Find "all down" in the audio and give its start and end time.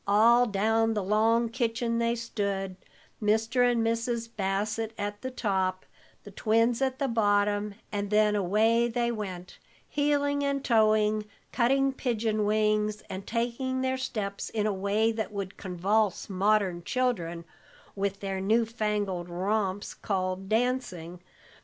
0.07-0.95